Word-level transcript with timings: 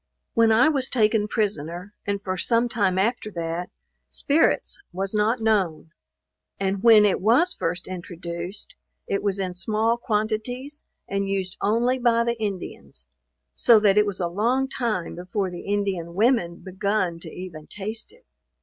When 0.33 0.51
I 0.51 0.67
was 0.67 0.89
taken 0.89 1.27
prisoner, 1.27 1.93
and 2.07 2.19
for 2.23 2.35
sometime 2.35 2.97
after 2.97 3.29
that, 3.35 3.69
spirits 4.09 4.81
was 4.91 5.13
not 5.13 5.41
known; 5.43 5.91
and 6.59 6.81
when 6.81 7.05
it 7.05 7.21
was 7.21 7.53
first 7.53 7.87
introduced, 7.87 8.73
it 9.05 9.21
was 9.21 9.37
in 9.37 9.53
small 9.53 9.97
quantities, 9.97 10.85
and 11.07 11.29
used 11.29 11.55
only 11.61 11.99
by 11.99 12.23
the 12.23 12.39
Indians; 12.41 13.05
so 13.53 13.79
that 13.81 13.95
it 13.95 14.07
was 14.07 14.19
a 14.19 14.25
long 14.27 14.67
time 14.67 15.13
before 15.13 15.51
the 15.51 15.67
Indian 15.67 16.15
women 16.15 16.55
begun 16.55 17.19
to 17.19 17.29
even 17.31 17.67
taste 17.67 18.11
it. 18.11 18.25